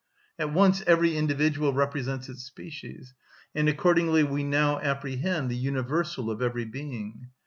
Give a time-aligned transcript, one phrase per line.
[0.39, 3.13] At once every individual represents its species;
[3.53, 7.27] and accordingly we now apprehend the universal of every being.